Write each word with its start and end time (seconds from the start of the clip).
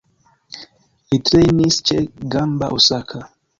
Li 1.11 1.19
trejnis 1.29 1.79
ĉe 1.91 2.01
Gamba 2.37 2.73
Osaka. 2.81 3.25